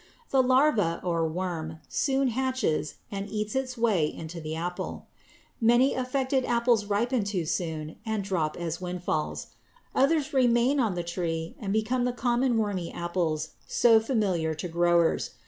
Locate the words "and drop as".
8.03-8.81